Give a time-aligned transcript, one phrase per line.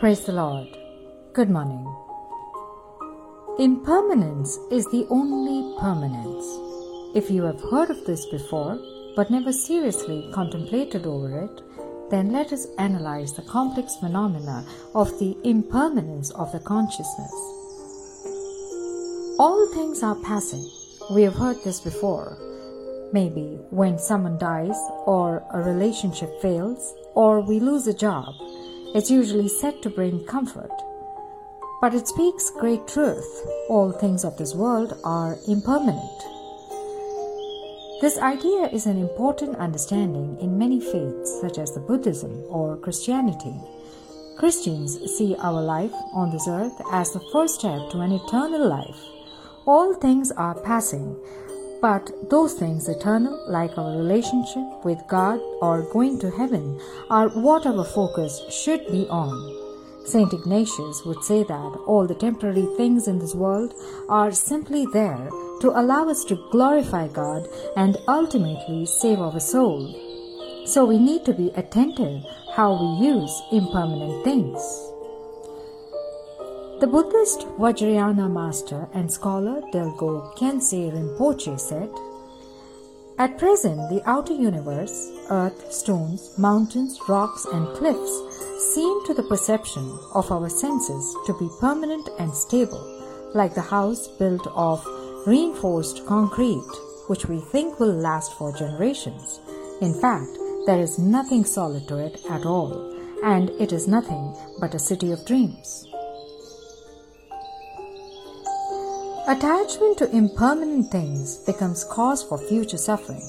[0.00, 0.78] Praise the Lord.
[1.34, 1.84] Good morning.
[3.58, 6.46] Impermanence is the only permanence.
[7.14, 8.78] If you have heard of this before,
[9.14, 15.36] but never seriously contemplated over it, then let us analyze the complex phenomena of the
[15.44, 17.34] impermanence of the consciousness.
[19.38, 20.66] All things are passing.
[21.10, 22.38] We have heard this before.
[23.12, 28.32] Maybe when someone dies, or a relationship fails, or we lose a job,
[28.94, 30.70] it's usually said to bring comfort.
[31.80, 33.46] But it speaks great truth.
[33.68, 36.22] All things of this world are impermanent.
[38.00, 43.54] This idea is an important understanding in many faiths, such as the Buddhism or Christianity.
[44.38, 49.00] Christians see our life on this earth as the first step to an eternal life.
[49.66, 51.14] All things are passing,
[51.80, 57.66] but those things eternal, like our relationship with God or going to heaven, are what
[57.66, 59.56] our focus should be on.
[60.04, 60.32] St.
[60.32, 63.74] Ignatius would say that all the temporary things in this world
[64.08, 65.28] are simply there
[65.60, 69.94] to allow us to glorify God and ultimately save our soul.
[70.66, 72.24] So we need to be attentive
[72.56, 74.89] how we use impermanent things.
[76.80, 81.90] The Buddhist Vajrayana master and scholar Dilgo Khyentse Rinpoche said,
[83.18, 88.10] At present, the outer universe, earth, stones, mountains, rocks, and cliffs
[88.72, 92.82] seem to the perception of our senses to be permanent and stable,
[93.34, 94.82] like the house built of
[95.26, 96.72] reinforced concrete,
[97.08, 99.40] which we think will last for generations.
[99.82, 100.30] In fact,
[100.64, 102.72] there is nothing solid to it at all,
[103.22, 105.89] and it is nothing but a city of dreams.
[109.28, 113.20] Attachment to impermanent things becomes cause for future suffering.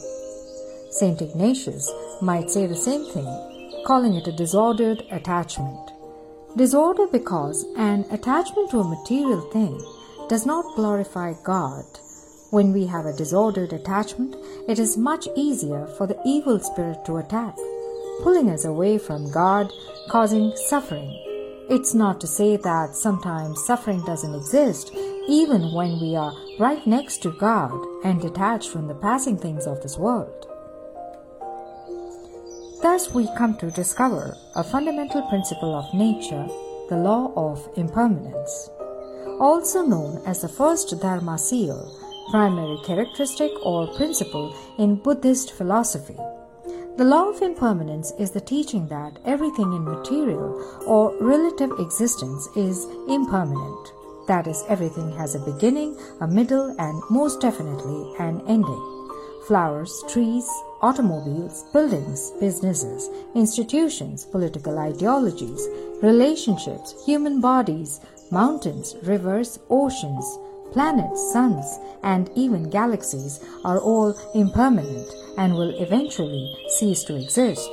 [0.89, 1.21] St.
[1.21, 5.91] Ignatius might say the same thing, calling it a disordered attachment.
[6.55, 9.77] Disorder because an attachment to a material thing
[10.29, 11.85] does not glorify God.
[12.51, 14.37] When we have a disordered attachment,
[14.69, 17.55] it is much easier for the evil spirit to attack,
[18.23, 19.71] pulling us away from God,
[20.09, 21.30] causing suffering.
[21.73, 24.91] It's not to say that sometimes suffering doesn't exist,
[25.29, 27.71] even when we are right next to God
[28.03, 30.47] and detached from the passing things of this world.
[32.81, 36.45] Thus, we come to discover a fundamental principle of nature,
[36.89, 38.69] the law of impermanence,
[39.39, 41.89] also known as the first Dharma seal,
[42.31, 46.17] primary characteristic or principle in Buddhist philosophy.
[47.01, 52.85] The law of impermanence is the teaching that everything in material or relative existence is
[53.09, 53.91] impermanent.
[54.27, 59.09] That is, everything has a beginning, a middle, and most definitely an ending.
[59.47, 60.47] Flowers, trees,
[60.83, 65.67] automobiles, buildings, businesses, institutions, political ideologies,
[66.03, 70.37] relationships, human bodies, mountains, rivers, oceans,
[70.71, 77.69] planets, suns, and even galaxies are all impermanent and will eventually cease to exist.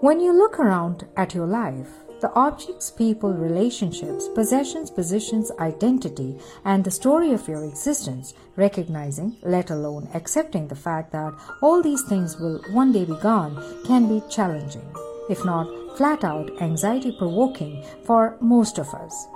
[0.00, 1.88] When you look around at your life,
[2.22, 9.70] the objects, people, relationships, possessions, positions, identity, and the story of your existence, recognizing, let
[9.70, 14.22] alone accepting the fact that all these things will one day be gone, can be
[14.30, 14.86] challenging,
[15.28, 19.26] if not flat out anxiety provoking for most of us.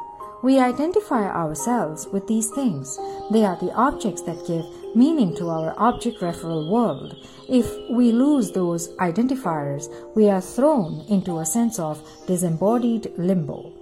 [0.43, 2.99] We identify ourselves with these things.
[3.31, 4.65] They are the objects that give
[4.95, 7.17] meaning to our object referral world.
[7.49, 13.73] If we lose those identifiers, we are thrown into a sense of disembodied limbo.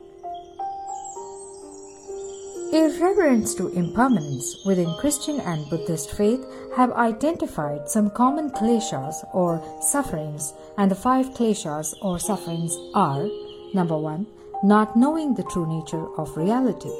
[2.72, 6.44] Irreverence to impermanence within Christian and Buddhist faith
[6.76, 13.28] have identified some common kleshas or sufferings, and the five kleshas or sufferings are
[13.74, 14.26] number one,
[14.64, 16.90] not knowing the true nature of reality.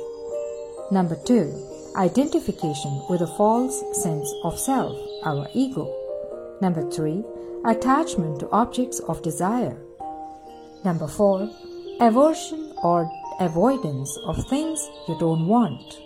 [0.91, 1.50] Number two,
[1.97, 4.94] identification with a false sense of self,
[5.25, 5.88] our ego.
[6.60, 7.25] Number three,
[7.64, 9.78] attachment to objects of desire.
[10.84, 11.49] Number four,
[12.00, 15.99] aversion or avoidance of things you don't want.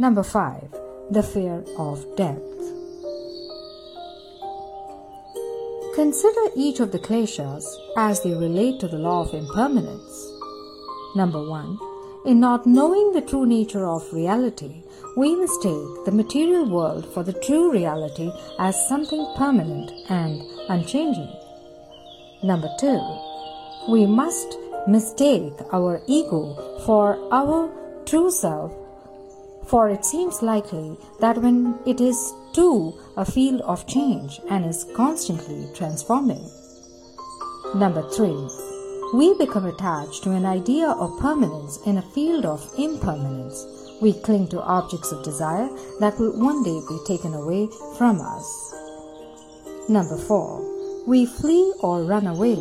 [0.00, 0.68] Number five,
[1.12, 2.42] the fear of death.
[5.94, 7.64] Consider each of the kleshas
[7.96, 10.37] as they relate to the law of impermanence.
[11.14, 11.78] Number one,
[12.24, 14.82] in not knowing the true nature of reality,
[15.16, 21.32] we mistake the material world for the true reality as something permanent and unchanging.
[22.42, 23.00] Number two,
[23.88, 27.70] we must mistake our ego for our
[28.04, 28.72] true self,
[29.66, 34.86] for it seems likely that when it is too a field of change and is
[34.94, 36.48] constantly transforming.
[37.74, 38.48] Number three,
[39.14, 43.64] we become attached to an idea of permanence in a field of impermanence.
[44.02, 45.68] We cling to objects of desire
[46.00, 48.74] that will one day be taken away from us.
[49.88, 51.06] Number 4.
[51.06, 52.56] We flee or run away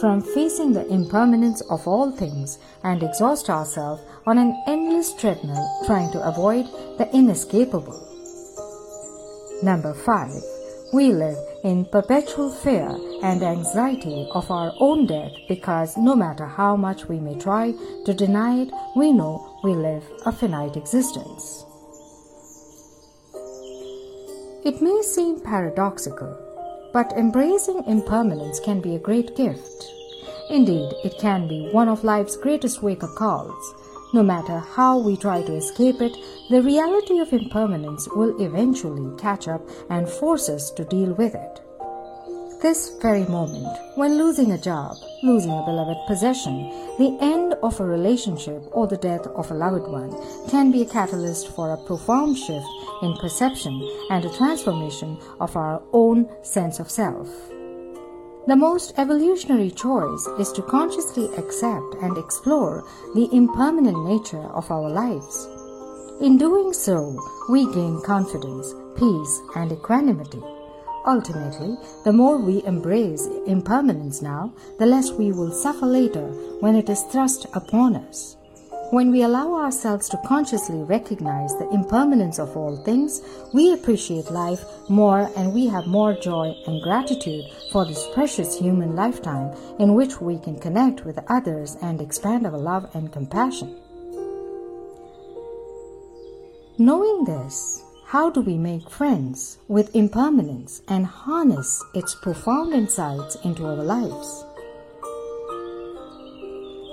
[0.00, 6.10] from facing the impermanence of all things and exhaust ourselves on an endless treadmill trying
[6.12, 6.64] to avoid
[6.96, 8.06] the inescapable.
[9.62, 10.59] Number 5.
[10.92, 12.90] We live in perpetual fear
[13.22, 17.74] and anxiety of our own death because no matter how much we may try
[18.06, 21.64] to deny it, we know we live a finite existence.
[24.64, 26.36] It may seem paradoxical,
[26.92, 29.84] but embracing impermanence can be a great gift.
[30.50, 33.74] Indeed, it can be one of life's greatest wake up calls.
[34.12, 36.16] No matter how we try to escape it,
[36.48, 41.60] the reality of impermanence will eventually catch up and force us to deal with it.
[42.60, 46.68] This very moment, when losing a job, losing a beloved possession,
[46.98, 50.12] the end of a relationship, or the death of a loved one,
[50.48, 52.66] can be a catalyst for a profound shift
[53.02, 53.80] in perception
[54.10, 57.28] and a transformation of our own sense of self.
[58.50, 64.90] The most evolutionary choice is to consciously accept and explore the impermanent nature of our
[64.90, 65.46] lives.
[66.20, 67.16] In doing so,
[67.48, 70.42] we gain confidence, peace, and equanimity.
[71.06, 76.26] Ultimately, the more we embrace impermanence now, the less we will suffer later
[76.58, 78.36] when it is thrust upon us.
[78.90, 83.22] When we allow ourselves to consciously recognize the impermanence of all things,
[83.52, 88.96] we appreciate life more and we have more joy and gratitude for this precious human
[88.96, 93.80] lifetime in which we can connect with others and expand our love and compassion.
[96.76, 103.66] Knowing this, how do we make friends with impermanence and harness its profound insights into
[103.66, 104.44] our lives?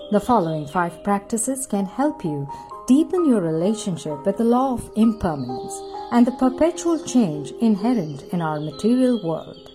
[0.10, 2.50] The following five practices can help you
[2.88, 5.78] deepen your relationship with the law of impermanence
[6.14, 9.70] and the perpetual change inherent in our material world.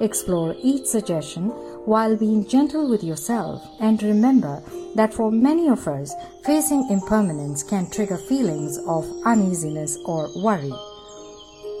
[0.00, 1.50] Explore each suggestion
[1.84, 4.62] while being gentle with yourself and remember
[4.94, 10.72] that for many of us, facing impermanence can trigger feelings of uneasiness or worry.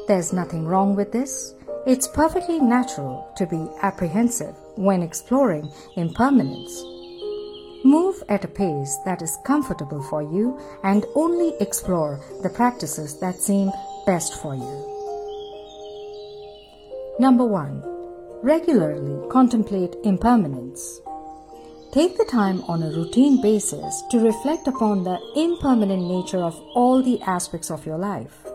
[0.06, 1.54] There's nothing wrong with this.
[1.86, 6.99] It's perfectly natural to be apprehensive when exploring impermanence.
[7.82, 13.36] Move at a pace that is comfortable for you and only explore the practices that
[13.36, 13.70] seem
[14.04, 14.86] best for you.
[17.18, 17.82] Number 1.
[18.42, 21.00] Regularly contemplate impermanence.
[21.92, 27.02] Take the time on a routine basis to reflect upon the impermanent nature of all
[27.02, 28.46] the aspects of your life.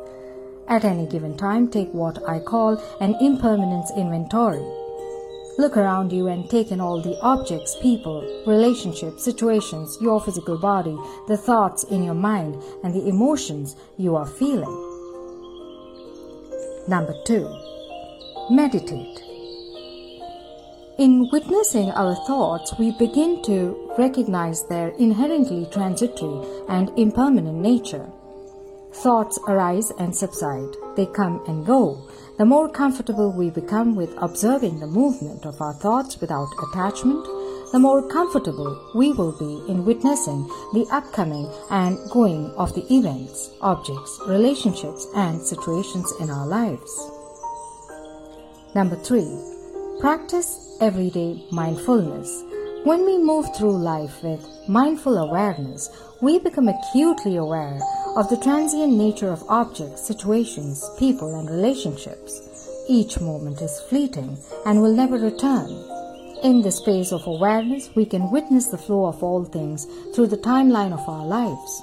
[0.67, 4.84] At any given time, take what I call an impermanence inventory
[5.57, 10.97] Look around you and take in all the objects, people, relationships, situations, your physical body,
[11.29, 14.75] the thoughts in your mind, and the emotions you are feeling.
[16.89, 17.47] Number two,
[18.49, 19.21] meditate.
[20.97, 28.09] In witnessing our thoughts, we begin to recognize their inherently transitory and impermanent nature.
[28.93, 32.07] Thoughts arise and subside, they come and go,
[32.37, 37.23] the more comfortable we become with observing the movement of our thoughts without attachment,
[37.71, 40.43] the more comfortable we will be in witnessing
[40.73, 46.91] the upcoming and going of the events, objects, relationships, and situations in our lives.
[48.75, 49.39] Number three,
[50.01, 52.43] practice everyday mindfulness.
[52.83, 55.89] When we move through life with mindful awareness,
[56.21, 57.79] we become acutely aware
[58.15, 62.41] of the transient nature of objects, situations, people, and relationships.
[62.87, 65.69] Each moment is fleeting and will never return.
[66.43, 70.37] In the space of awareness, we can witness the flow of all things through the
[70.37, 71.81] timeline of our lives.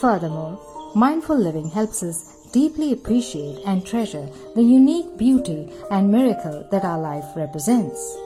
[0.00, 0.58] Furthermore,
[0.96, 6.98] mindful living helps us deeply appreciate and treasure the unique beauty and miracle that our
[6.98, 8.18] life represents.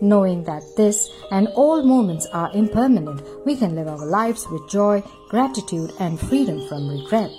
[0.00, 5.02] Knowing that this and all moments are impermanent, we can live our lives with joy,
[5.30, 7.32] gratitude, and freedom from regret.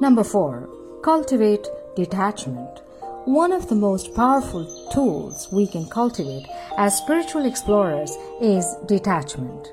[0.00, 0.68] Number 4.
[1.02, 2.82] Cultivate detachment.
[3.24, 9.72] One of the most powerful tools we can cultivate as spiritual explorers is detachment.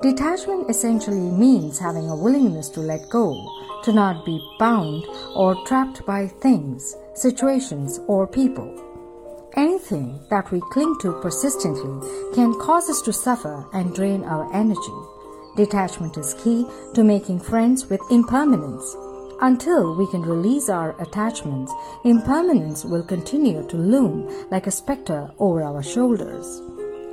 [0.00, 3.34] Detachment essentially means having a willingness to let go,
[3.84, 5.04] to not be bound
[5.36, 8.91] or trapped by things, situations, or people.
[9.56, 14.96] Anything that we cling to persistently can cause us to suffer and drain our energy.
[15.56, 18.96] Detachment is key to making friends with impermanence.
[19.42, 21.70] Until we can release our attachments,
[22.04, 26.62] impermanence will continue to loom like a specter over our shoulders.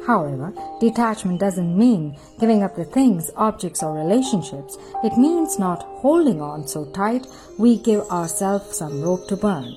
[0.08, 4.78] However, detachment doesn't mean giving up the things, objects, or relationships.
[5.04, 7.28] It means not holding on so tight
[7.58, 9.76] we give ourselves some rope to burn.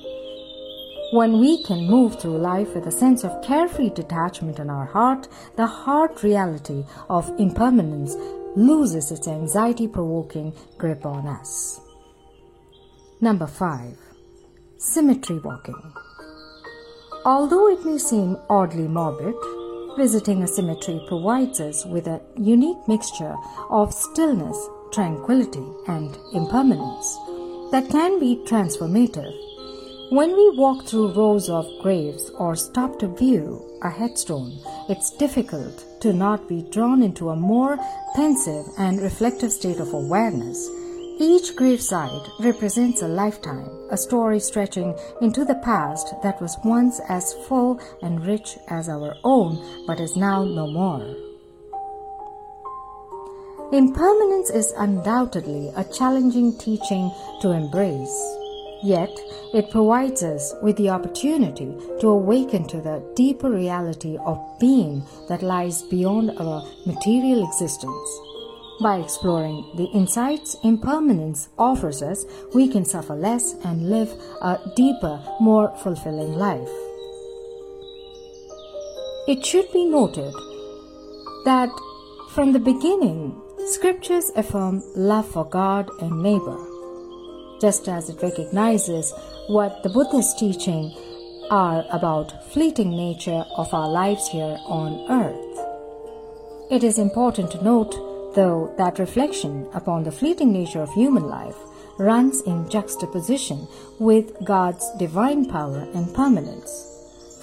[1.13, 5.27] When we can move through life with a sense of carefree detachment in our heart,
[5.57, 8.15] the hard reality of impermanence
[8.55, 11.79] loses its anxiety provoking grip on us.
[13.21, 13.95] Number 5.
[14.77, 15.93] Cemetery walking.
[17.25, 19.35] Although it may seem oddly morbid,
[19.95, 23.35] visiting a cemetery provides us with a unique mixture
[23.69, 24.57] of stillness,
[24.91, 27.19] tranquility, and impermanence
[27.71, 29.52] that can be transformative
[30.13, 34.53] when we walk through rows of graves or stop to view a headstone,
[34.87, 37.79] it's difficult to not be drawn into a more
[38.13, 40.69] pensive and reflective state of awareness.
[41.19, 47.33] Each graveside represents a lifetime, a story stretching into the past that was once as
[47.47, 51.15] full and rich as our own, but is now no more.
[53.71, 58.42] Impermanence is undoubtedly a challenging teaching to embrace.
[58.83, 59.17] Yet,
[59.53, 65.41] it provides us with the opportunity to awaken to the deeper reality of being that
[65.41, 68.19] lies beyond our material existence.
[68.81, 74.09] By exploring the insights impermanence offers us, we can suffer less and live
[74.41, 76.67] a deeper, more fulfilling life.
[79.29, 80.33] It should be noted
[81.45, 81.69] that
[82.31, 86.72] from the beginning, scriptures affirm love for God and neighbor
[87.63, 89.13] just as it recognizes
[89.47, 90.93] what the Buddha's teaching
[91.49, 95.53] are about fleeting nature of our lives here on earth.
[96.69, 97.93] It is important to note,
[98.35, 101.55] though, that reflection upon the fleeting nature of human life
[101.97, 103.65] runs in juxtaposition
[103.97, 106.92] with God's divine power and permanence.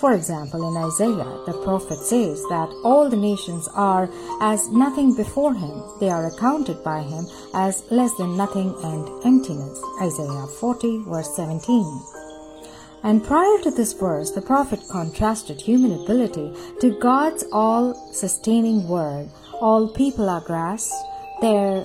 [0.00, 4.08] For example, in Isaiah, the prophet says that all the nations are
[4.40, 5.82] as nothing before him.
[6.00, 9.78] They are accounted by him as less than nothing and emptiness.
[10.00, 12.02] Isaiah 40, verse 17.
[13.02, 19.28] And prior to this verse, the prophet contrasted human ability to God's all sustaining word.
[19.60, 20.90] All people are grass.
[21.42, 21.84] Their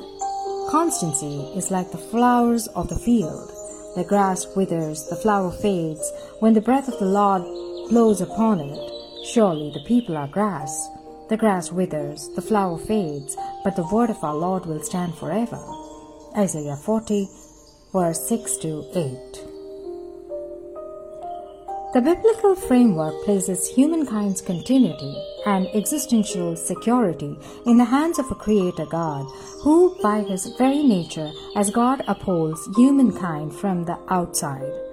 [0.72, 3.51] constancy is like the flowers of the field.
[3.98, 6.12] The grass withers, the flower fades.
[6.39, 7.43] When the breath of the Lord
[7.89, 9.25] blows upon it.
[9.25, 10.87] Surely the people are grass.
[11.29, 15.59] The grass withers, the flower fades, but the word of our Lord will stand forever.
[16.37, 17.27] Isaiah 40,
[17.93, 19.55] verse 6 to 8.
[21.95, 25.15] The biblical framework places humankind's continuity
[25.45, 29.25] and existential security in the hands of a creator God,
[29.61, 34.84] who, by his very nature as God, upholds humankind from the outside.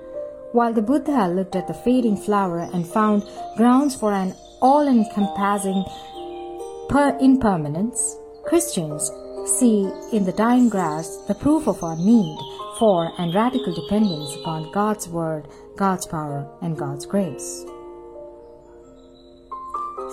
[0.52, 3.24] While the Buddha looked at the fading flower and found
[3.56, 5.82] grounds for an all encompassing
[6.90, 9.10] per- impermanence, Christians
[9.58, 12.38] see in the dying grass the proof of our need
[12.78, 17.64] for and radical dependence upon God's Word, God's power, and God's grace.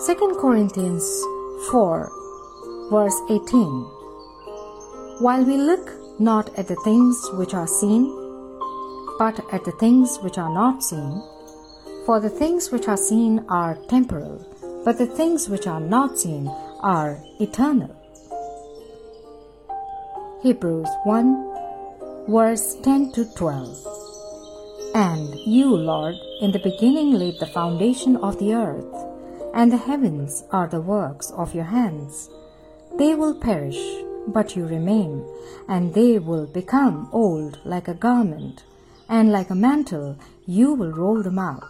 [0.08, 1.04] 2 Corinthians
[1.70, 2.10] 4,
[2.90, 3.66] verse 18
[5.20, 8.19] While we look not at the things which are seen,
[9.20, 11.22] but at the things which are not seen.
[12.06, 14.40] For the things which are seen are temporal,
[14.86, 16.48] but the things which are not seen
[16.80, 17.94] are eternal.
[20.42, 21.50] Hebrews 1
[22.30, 23.78] verse 10 to 12.
[24.96, 29.06] And you, Lord, in the beginning laid the foundation of the earth,
[29.54, 32.30] and the heavens are the works of your hands.
[32.98, 33.82] They will perish,
[34.28, 35.26] but you remain,
[35.68, 38.64] and they will become old like a garment
[39.10, 41.64] and like a mantle you will roll them up.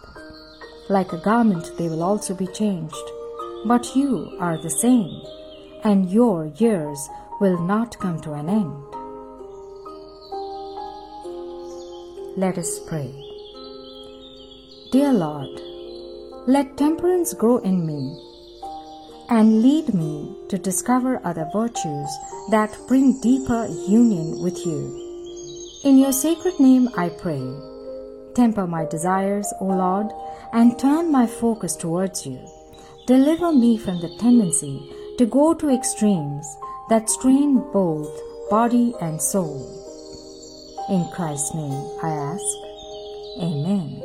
[0.88, 3.10] Like a garment they will also be changed.
[3.66, 5.20] But you are the same,
[5.84, 7.08] and your years
[7.40, 8.90] will not come to an end.
[12.36, 13.12] Let us pray.
[14.92, 15.60] Dear Lord,
[16.46, 18.18] let temperance grow in me
[19.28, 22.10] and lead me to discover other virtues
[22.50, 25.09] that bring deeper union with you.
[25.82, 27.42] In your sacred name I pray.
[28.34, 30.12] Temper my desires, O Lord,
[30.52, 32.38] and turn my focus towards you.
[33.06, 34.78] Deliver me from the tendency
[35.16, 36.46] to go to extremes
[36.90, 38.10] that strain both
[38.50, 39.56] body and soul.
[40.90, 42.44] In Christ's name I ask.
[43.40, 44.02] Amen.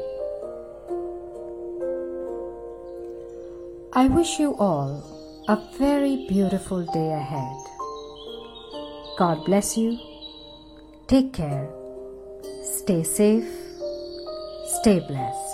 [3.91, 5.03] I wish you all
[5.49, 7.57] a very beautiful day ahead.
[9.17, 9.99] God bless you
[11.07, 11.69] Take care.
[12.63, 13.45] Stay safe.
[14.81, 15.44] Stay blessed.